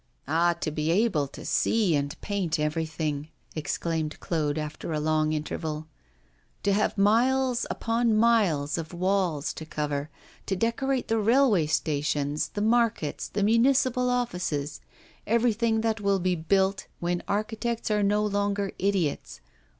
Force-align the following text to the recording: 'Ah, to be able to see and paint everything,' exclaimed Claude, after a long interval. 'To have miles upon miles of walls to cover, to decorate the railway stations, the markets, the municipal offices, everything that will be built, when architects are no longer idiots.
'Ah, 0.27 0.53
to 0.53 0.71
be 0.71 0.89
able 0.89 1.27
to 1.27 1.45
see 1.45 1.95
and 1.95 2.19
paint 2.21 2.59
everything,' 2.59 3.27
exclaimed 3.55 4.19
Claude, 4.19 4.57
after 4.57 4.91
a 4.91 4.99
long 4.99 5.31
interval. 5.31 5.85
'To 6.63 6.73
have 6.73 6.97
miles 6.97 7.67
upon 7.69 8.17
miles 8.17 8.79
of 8.79 8.95
walls 8.95 9.53
to 9.53 9.63
cover, 9.63 10.09
to 10.47 10.55
decorate 10.55 11.07
the 11.07 11.19
railway 11.19 11.67
stations, 11.67 12.47
the 12.55 12.61
markets, 12.61 13.27
the 13.27 13.43
municipal 13.43 14.09
offices, 14.09 14.81
everything 15.27 15.81
that 15.81 16.01
will 16.01 16.17
be 16.19 16.33
built, 16.33 16.87
when 16.99 17.21
architects 17.27 17.91
are 17.91 18.01
no 18.01 18.25
longer 18.25 18.71
idiots. 18.79 19.39